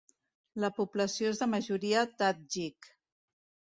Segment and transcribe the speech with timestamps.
[0.63, 2.89] La població és de majoria tadjik.